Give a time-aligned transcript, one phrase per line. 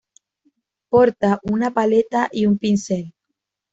[0.89, 3.13] Porta una paleta y un pincel.